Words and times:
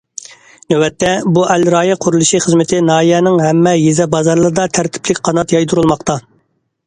نۆۋەتتە، 0.73 1.09
بۇ 1.35 1.41
ئەل 1.55 1.65
رايى 1.73 1.97
قۇرۇلۇشى 2.05 2.39
خىزمىتى 2.45 2.79
ناھىيەنىڭ 2.87 3.37
ھەممە 3.47 3.75
يېزا- 3.81 4.09
بازارلىرىدا 4.15 4.67
تەرتىپلىك 4.79 5.21
قانات 5.29 5.55
يايدۇرۇلماقتا. 5.57 6.17